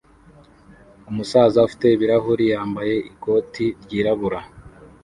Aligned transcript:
Umusaza 1.09 1.57
ufite 1.67 1.85
ibirahuri 1.91 2.43
yambaye 2.53 2.95
ikoti 3.09 3.65
ryirabura 3.83 4.39